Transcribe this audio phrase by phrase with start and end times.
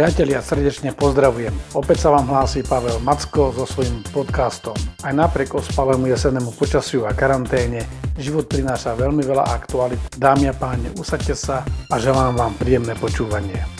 [0.00, 1.52] Priatelia, srdečne pozdravujem.
[1.76, 4.72] Opäť sa vám hlási Pavel Macko so svojím podcastom.
[5.04, 7.84] Aj napriek ospalému jesennému počasiu a karanténe,
[8.16, 10.00] život prináša veľmi veľa aktualit.
[10.16, 13.79] Dámy a páni, usadte sa a želám vám príjemné počúvanie.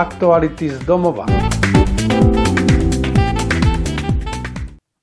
[0.00, 1.28] Aktuality z domova.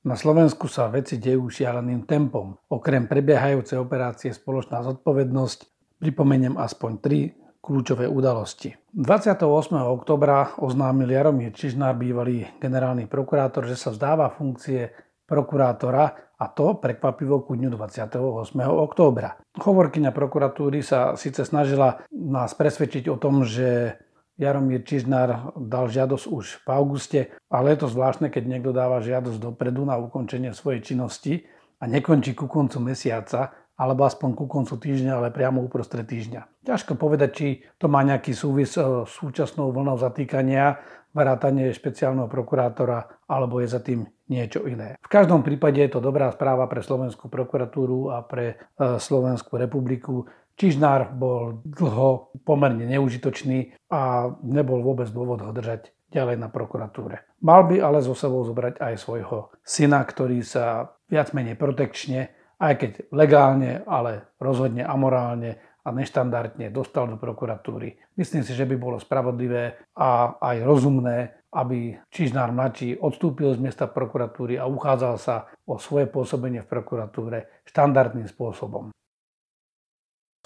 [0.02, 2.58] Na Slovensku sa veci dejú šialeným tempom.
[2.66, 5.59] Okrem prebiehajúcej operácie Spoločná zodpovednosť
[6.02, 7.30] pripomeniem aspoň tri
[7.62, 8.73] kľúčové udalosti.
[8.98, 9.45] 28.
[9.86, 14.90] oktobra oznámil Jaromír Čižnár, bývalý generálny prokurátor, že sa vzdáva funkcie
[15.30, 18.18] prokurátora a to prekvapivo ku dňu 28.
[18.66, 19.38] októbra.
[19.62, 24.02] Hovorkyňa prokuratúry sa síce snažila nás presvedčiť o tom, že
[24.38, 29.42] Jaromír Čižnár dal žiadosť už v auguste, ale je to zvláštne, keď niekto dáva žiadosť
[29.42, 31.50] dopredu na ukončenie svojej činnosti
[31.82, 36.66] a nekončí ku koncu mesiaca, alebo aspoň ku koncu týždňa, ale priamo uprostred týždňa.
[36.66, 40.82] Ťažko povedať, či to má nejaký súvis s súčasnou vlnou zatýkania,
[41.14, 44.98] vrátanie špeciálneho prokurátora, alebo je za tým niečo iné.
[45.02, 48.56] V každom prípade je to dobrá správa pre Slovenskú prokuratúru a pre e,
[48.98, 50.26] Slovenskú republiku,
[50.58, 57.22] Čižnár bol dlho pomerne neužitočný a nebol vôbec dôvod ho držať ďalej na prokuratúre.
[57.45, 62.73] Mal by ale zo sebou zobrať aj svojho syna, ktorý sa viac menej protekčne, aj
[62.73, 68.17] keď legálne, ale rozhodne amorálne a neštandardne dostal do prokuratúry.
[68.17, 73.88] Myslím si, že by bolo spravodlivé a aj rozumné, aby Čižnár mladší odstúpil z miesta
[73.88, 78.91] prokuratúry a uchádzal sa o svoje pôsobenie v prokuratúre štandardným spôsobom.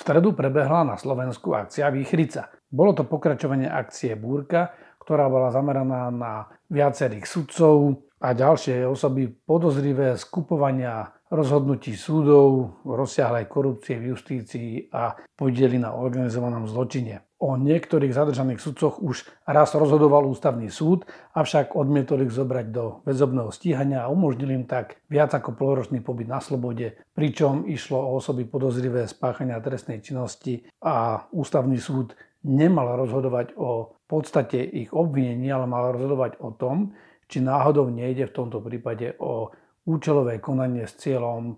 [0.02, 2.50] V stredu prebehla na Slovensku akcia Výchrica.
[2.66, 10.18] Bolo to pokračovanie akcie Búrka, ktorá bola zameraná na viacerých sudcov a ďalšie osoby podozrivé
[10.18, 17.24] skupovania rozhodnutí súdov, rozsiahlej korupcie v justícii a podieli na organizovanom zločine.
[17.42, 23.50] O niektorých zadržaných sudcoch už raz rozhodoval ústavný súd, avšak odmietol ich zobrať do väzobného
[23.50, 28.46] stíhania a umožnil im tak viac ako poloročný pobyt na slobode, pričom išlo o osoby
[28.46, 32.14] podozrivé spáchania trestnej činnosti a ústavný súd
[32.46, 36.94] nemal rozhodovať o podstate ich obvinení, ale mal rozhodovať o tom,
[37.32, 39.56] či náhodou nejde v tomto prípade o
[39.86, 41.58] účelové konanie s cieľom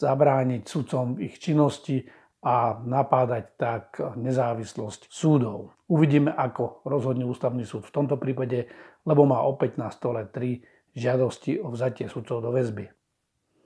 [0.00, 2.06] zabrániť sudcom ich činnosti
[2.44, 5.72] a napádať tak nezávislosť súdov.
[5.88, 8.68] Uvidíme, ako rozhodne ústavný súd v tomto prípade,
[9.08, 10.60] lebo má opäť na stole tri
[10.92, 12.86] žiadosti o vzatie sudcov do väzby.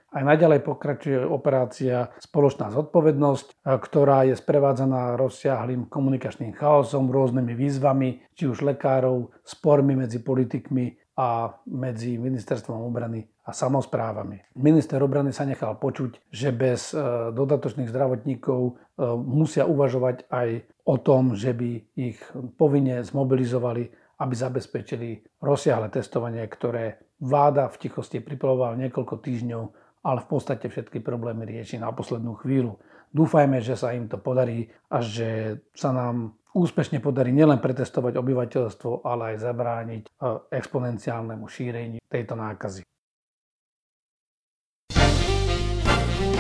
[0.08, 8.48] Aj naďalej pokračuje operácia Spoločná zodpovednosť, ktorá je sprevádzaná rozsiahlým komunikačným chaosom, rôznymi výzvami, či
[8.48, 14.54] už lekárov, spormi medzi politikmi a medzi ministerstvom obrany a samozprávami.
[14.62, 17.02] Minister obrany sa nechal počuť, že bez e,
[17.34, 18.72] dodatočných zdravotníkov e,
[19.18, 20.48] musia uvažovať aj
[20.86, 22.22] o tom, že by ich
[22.54, 23.90] povinne zmobilizovali,
[24.22, 29.64] aby zabezpečili rozsiahle testovanie, ktoré vláda v tichosti pripravovala niekoľko týždňov,
[30.06, 32.78] ale v podstate všetky problémy rieši na poslednú chvíľu.
[33.10, 39.04] Dúfajme, že sa im to podarí a že sa nám úspešne podarí nielen pretestovať obyvateľstvo,
[39.04, 40.10] ale aj zabrániť e,
[40.56, 42.82] exponenciálnemu šíreniu tejto nákazy.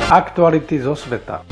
[0.08, 1.44] Aktuality zo sveta.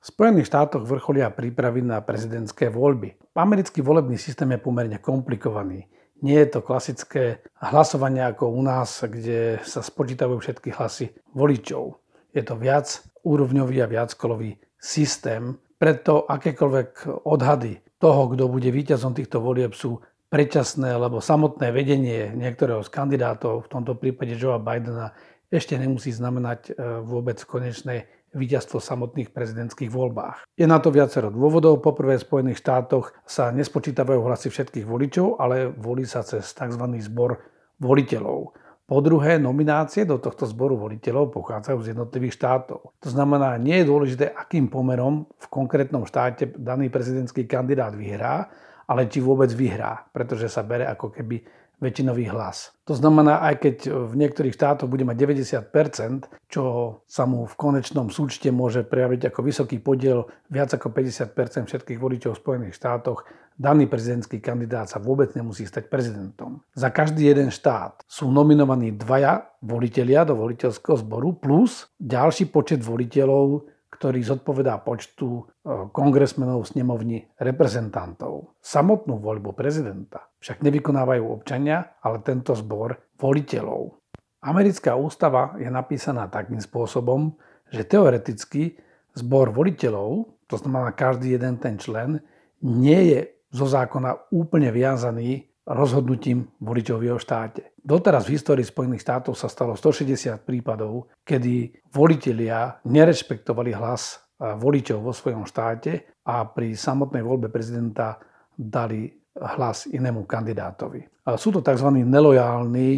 [0.00, 3.20] V Spojených štátoch vrcholia prípravy na prezidentské voľby.
[3.36, 5.92] Americký volebný systém je pomerne komplikovaný.
[6.24, 12.00] Nie je to klasické hlasovanie ako u nás, kde sa spočítajú všetky hlasy voličov.
[12.32, 19.44] Je to viac úrovňový a viackolový systém, preto akékoľvek odhady toho, kto bude víťazom týchto
[19.44, 20.00] volieb sú
[20.32, 25.12] predčasné, lebo samotné vedenie niektorého z kandidátov, v tomto prípade Joea Bidena,
[25.50, 26.72] ešte nemusí znamenať e,
[27.02, 30.46] vôbec konečné víťazstvo v samotných prezidentských voľbách.
[30.54, 31.82] Je na to viacero dôvodov.
[31.82, 36.84] Poprvé v Spojených štátoch sa nespočítavajú hlasy všetkých voličov, ale volí sa cez tzv.
[37.02, 37.42] zbor
[37.82, 38.54] voliteľov.
[38.90, 42.90] Po druhé, nominácie do tohto zboru voliteľov pochádzajú z jednotlivých štátov.
[42.98, 48.50] To znamená, nie je dôležité, akým pomerom v konkrétnom štáte daný prezidentský kandidát vyhrá,
[48.90, 51.38] ale či vôbec vyhrá, pretože sa bere ako keby
[51.78, 52.74] väčšinový hlas.
[52.90, 53.76] To znamená, aj keď
[54.10, 55.16] v niektorých štátoch bude mať
[55.70, 56.62] 90%, čo
[57.06, 62.34] sa mu v konečnom súčte môže prejaviť ako vysoký podiel, viac ako 50% všetkých voličov
[62.34, 63.22] v Spojených štátoch,
[63.60, 66.64] daný prezidentský kandidát sa vôbec nemusí stať prezidentom.
[66.72, 73.68] Za každý jeden štát sú nominovaní dvaja volitelia do voliteľského zboru plus ďalší počet voliteľov,
[73.92, 75.42] ktorý zodpovedá počtu e,
[75.92, 78.56] kongresmenov snemovni reprezentantov.
[78.64, 84.00] Samotnú voľbu prezidenta však nevykonávajú občania, ale tento zbor voliteľov.
[84.40, 87.36] Americká ústava je napísaná takým spôsobom,
[87.68, 88.80] že teoreticky
[89.12, 92.24] zbor voliteľov, to znamená každý jeden ten člen,
[92.64, 97.74] nie je zo zákona úplne viazaný rozhodnutím voličov v jeho štáte.
[97.78, 105.12] Doteraz v histórii Spojených štátov sa stalo 160 prípadov, kedy volitelia nerešpektovali hlas voličov vo
[105.12, 108.18] svojom štáte a pri samotnej voľbe prezidenta
[108.56, 109.06] dali
[109.36, 111.06] hlas inému kandidátovi.
[111.38, 112.02] Sú to tzv.
[112.02, 112.90] nelojálni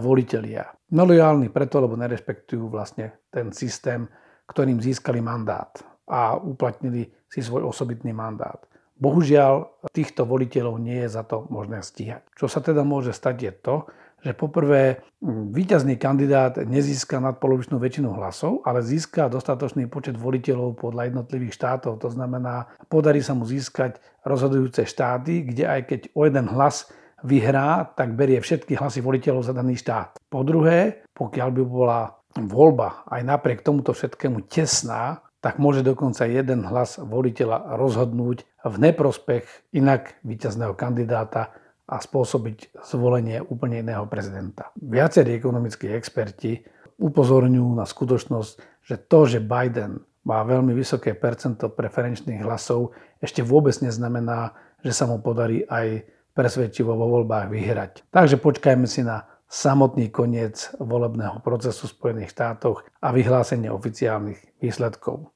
[0.00, 0.70] volitelia.
[0.94, 4.06] Nelojálni preto, lebo nerešpektujú vlastne ten systém,
[4.46, 5.72] ktorým získali mandát
[6.04, 8.60] a uplatnili si svoj osobitný mandát.
[8.94, 12.22] Bohužiaľ, týchto voliteľov nie je za to možné stíhať.
[12.38, 13.76] Čo sa teda môže stať je to,
[14.24, 15.04] že poprvé
[15.52, 22.00] víťazný kandidát nezíska nadpolovičnú väčšinu hlasov, ale získa dostatočný počet voliteľov podľa jednotlivých štátov.
[22.00, 26.88] To znamená, podarí sa mu získať rozhodujúce štáty, kde aj keď o jeden hlas
[27.20, 30.16] vyhrá, tak berie všetky hlasy voliteľov za daný štát.
[30.32, 32.00] Po druhé, pokiaľ by bola
[32.36, 39.44] voľba aj napriek tomuto všetkému tesná, tak môže dokonca jeden hlas voliteľa rozhodnúť v neprospech
[39.76, 41.52] inak víťazného kandidáta
[41.84, 44.72] a spôsobiť zvolenie úplne iného prezidenta.
[44.80, 46.64] Viacerí ekonomickí experti
[46.96, 48.52] upozorňujú na skutočnosť,
[48.88, 55.04] že to, že Biden má veľmi vysoké percento preferenčných hlasov, ešte vôbec neznamená, že sa
[55.04, 57.92] mu podarí aj presvedčivo vo voľbách vyhrať.
[58.08, 65.30] Takže počkajme si na samotný koniec volebného procesu v Spojených štátoch a vyhlásenie oficiálnych výsledkov.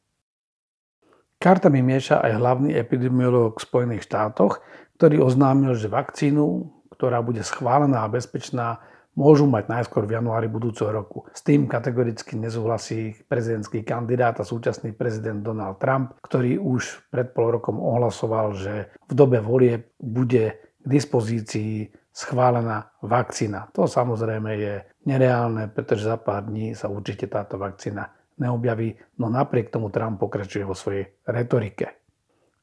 [1.38, 4.58] Kartami mieša aj hlavný epidemiológ v Spojených štátoch,
[4.98, 8.82] ktorý oznámil, že vakcínu, ktorá bude schválená a bezpečná,
[9.14, 11.26] môžu mať najskôr v januári budúceho roku.
[11.34, 17.58] S tým kategoricky nesúhlasí prezidentský kandidát a súčasný prezident Donald Trump, ktorý už pred pol
[17.58, 23.70] rokom ohlasoval, že v dobe volie bude k dispozícii schválená vakcína.
[23.78, 24.74] To samozrejme je
[25.06, 28.10] nereálne, pretože za pár dní sa určite táto vakcína
[28.42, 31.94] neobjaví, no napriek tomu Trump pokračuje vo svojej retorike.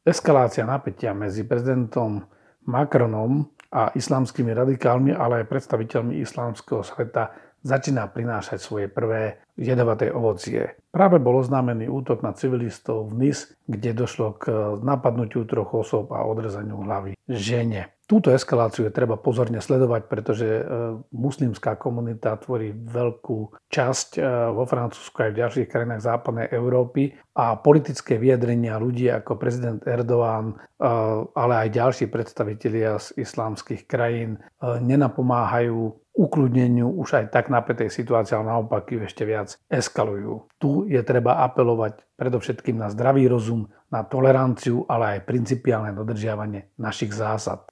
[0.03, 2.27] Eskalácia napätia medzi prezidentom
[2.67, 7.31] Macronom a islamskými radikálmi, ale aj predstaviteľmi islamského sveta
[7.65, 10.77] začína prinášať svoje prvé jedovaté ovocie.
[10.93, 14.45] Práve bol oznámený útok na civilistov v Nis, kde došlo k
[14.85, 17.89] napadnutiu troch osôb a odrezaniu hlavy žene.
[18.05, 20.63] Túto eskaláciu je treba pozorne sledovať, pretože e,
[21.09, 27.57] muslimská komunita tvorí veľkú časť e, vo Francúzsku aj v ďalších krajinách západnej Európy a
[27.57, 30.55] politické vyjadrenia ľudí ako prezident Erdoğan, e,
[31.33, 38.47] ale aj ďalší predstavitelia z islámskych krajín nenapomáhajú ukludneniu už aj tak napätej situácie, ale
[38.47, 40.47] naopak ju ešte viac eskalujú.
[40.55, 47.11] Tu je treba apelovať predovšetkým na zdravý rozum, na toleranciu, ale aj principiálne dodržiavanie našich
[47.11, 47.67] zásad.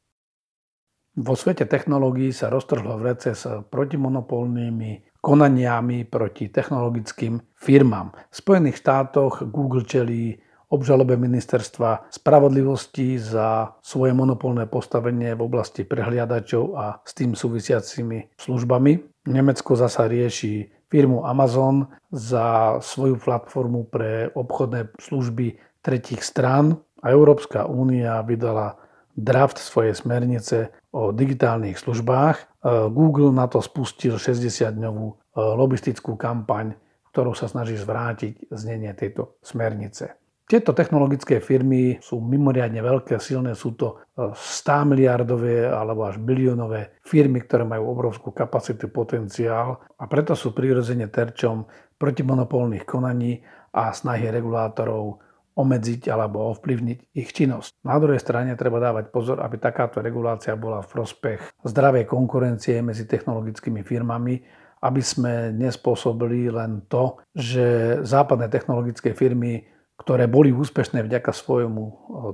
[1.14, 8.12] Vo svete technológií sa roztrhlo v rece s protimonopolnými konaniami proti technologickým firmám.
[8.28, 10.43] V Spojených štátoch Google čelí
[10.74, 19.24] obžalobe ministerstva spravodlivosti za svoje monopolné postavenie v oblasti prehliadačov a s tým súvisiacimi službami.
[19.30, 27.70] Nemecko zasa rieši firmu Amazon za svoju platformu pre obchodné služby tretich strán a Európska
[27.70, 28.78] únia vydala
[29.14, 32.36] draft svojej smernice o digitálnych službách.
[32.38, 32.46] E,
[32.90, 36.74] Google na to spustil 60-dňovú e, lobistickú kampaň,
[37.14, 40.23] ktorou sa snaží zvrátiť znenie tejto smernice.
[40.54, 47.02] Tieto technologické firmy sú mimoriadne veľké, silné, sú to 100 e, miliardové alebo až biliónové
[47.02, 51.66] firmy, ktoré majú obrovskú kapacitu, potenciál a preto sú prirodzene terčom
[51.98, 53.42] protimonopolných konaní
[53.74, 55.26] a snahy regulátorov
[55.58, 57.82] obmedziť alebo ovplyvniť ich činnosť.
[57.82, 63.10] Na druhej strane treba dávať pozor, aby takáto regulácia bola v prospech zdravej konkurencie medzi
[63.10, 64.38] technologickými firmami,
[64.86, 71.84] aby sme nespôsobili len to, že západné technologické firmy ktoré boli úspešné vďaka svojmu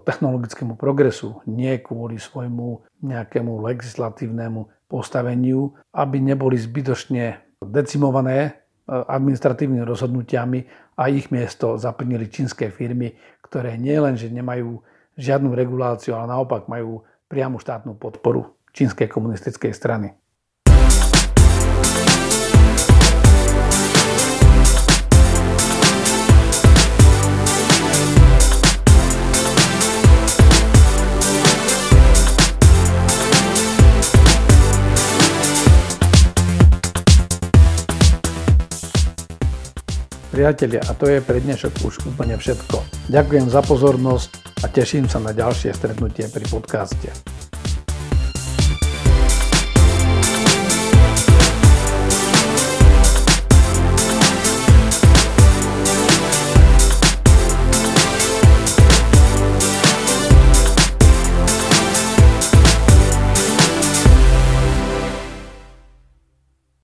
[0.08, 10.60] technologickému progresu, nie kvôli svojmu nejakému legislatívnemu postaveniu, aby neboli zbytočne decimované administratívnymi rozhodnutiami
[10.98, 13.14] a ich miesto zaplnili čínske firmy,
[13.46, 14.82] ktoré nielen, že nemajú
[15.20, 20.18] žiadnu reguláciu, ale naopak majú priamu štátnu podporu čínskej komunistickej strany.
[40.40, 42.80] Priatelia, a to je pre dnešok už úplne všetko.
[43.12, 47.12] Ďakujem za pozornosť a teším sa na ďalšie stretnutie pri podcaste.